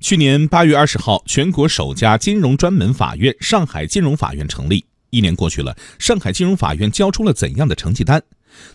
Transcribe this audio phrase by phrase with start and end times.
[0.00, 4.82] 去年八月二十号，全国首家金融专门法院——上海金融法院成立。
[5.10, 8.20] 一年过去了，上海金融法院交出了怎样的成绩单？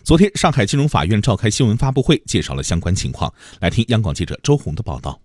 [0.04, 3.32] 昨天，上海金融法院召开新闻发布会，介绍了相关情况。
[3.58, 5.20] 来听央广记者周红的报道。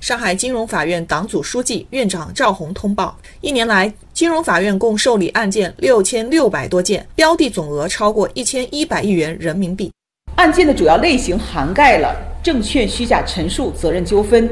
[0.00, 9.92] 上海金融法院党组书记、院长赵红通报：一年来，金融法院共受理案件六千六百多件，标的总额超过一千一百亿元人民币。
[10.34, 12.12] 案件的主要类型涵盖了
[12.42, 14.50] 证券虚假陈述责任纠纷。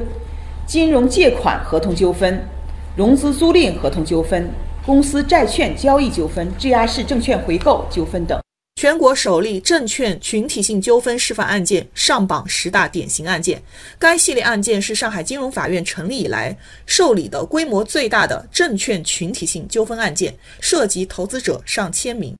[0.66, 2.44] 金融借款合同纠纷、
[2.96, 4.50] 融资租赁合同纠纷、
[4.84, 8.43] 公司债券交易纠纷、质押式证券回购纠纷等，
[8.74, 13.62] 全国首例证券群体性纠纷示范案件上榜十大典型案件。
[13.96, 22.36] 该系列案件是上海金融法院成立以来受理的规模最大的证券群体性纠纷案件，涉及投资者上千名。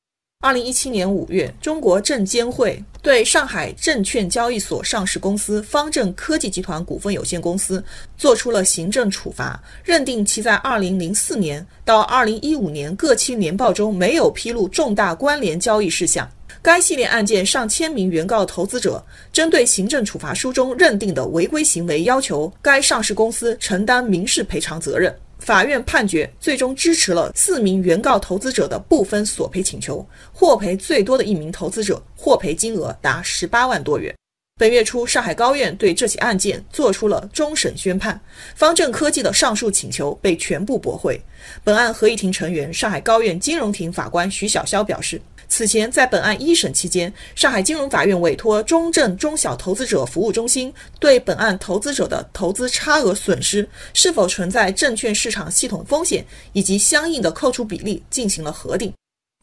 [0.46, 7.82] 二零一七年五月，中国证监会对上海证券交易所上市公司方正科技集团股份有限公司
[8.16, 16.30] 作出了行政处罚，认定其在二零零四年到二零一五年各期年报中没有披露重大关联交易事项。
[16.62, 25.12] 该系列案件上千名原告投资者针对行政处罚书中认定的违规行为，要求该上市公司承担民事赔偿责任。
[25.38, 34.14] 法院判决最终支持了四名原告投资者的部分索赔请求，获赔最多的一名投资者获赔金额达十八万多元。
[34.59, 38.18] 本月初，上海高院对这起案件作出了终审宣判，
[38.54, 41.21] 方正科技的上诉请求被全部驳回。
[41.63, 45.21] 本案合议庭成员、上海高院金融庭法官徐晓潇表示。
[45.46, 58.91] 此前，在本案一审期间，上海金融法院委托中证中小投资者服务中心对本案投资者的投资差额损失是否存在证券市场系统风险以及相应的扣除比例进行了核定，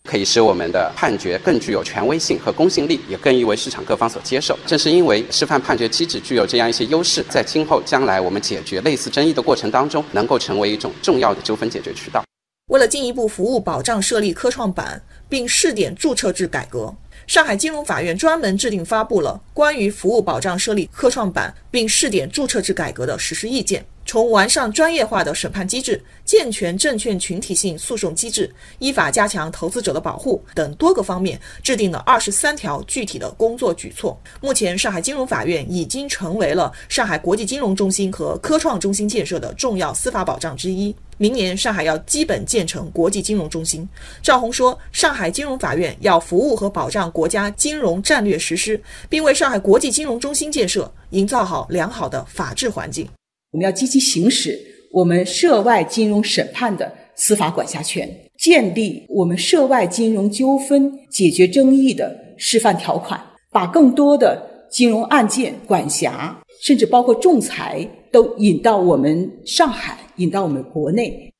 [0.09, 4.55] 可以使我们的判决更具有权威性和公信力，也更易为市场各方所接受。
[4.67, 12.23] 正是因为示范判决机制具有这样一些优势，在今后将来我们解决类似争议的过程当中，能够成为一种重要的纠纷解决渠道。
[12.67, 16.93] 为了进一步服务保障，设立科创板并试点注册制改革，
[17.25, 23.85] 上海金融法院专门制定发布了关于服务保障设立科创板并试点注册制改革的实施意见。
[24.13, 28.47] 从完善专业化的审判机制、健全证券群体性诉讼机制、
[28.77, 34.15] 依法加强投资者的保护等多个方面，制定了二十三条具体的工作举措。
[34.39, 40.95] 目前，上海金融法院已经成为了上海国际金融中心和科创中心建设的重要司法保障之一。
[41.17, 43.89] 明年，上海要基本建成国际金融中心。
[44.21, 53.09] 赵红说：“上海金融法院要服务和保障国家金融战略实施，并为上海国际金融中心建设营造好良好的法治环境。”
[53.53, 54.59] 我们要积极行使
[54.91, 63.19] 我们涉外金融审判的司法管辖权，建立我们涉外金融纠纷解决争议的示范条款，
[63.51, 71.32] 把更多的金融案件管辖，甚至包括仲裁，都引到我们上海，引到我们国内。